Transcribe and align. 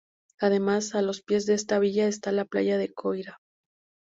Además 0.39 0.95
a 0.95 1.03
los 1.03 1.21
pies 1.21 1.45
de 1.45 1.53
esta 1.53 1.77
villa 1.77 2.07
está 2.07 2.31
la 2.31 2.45
playa 2.45 2.79
de 2.79 2.91
Coira. 2.91 3.39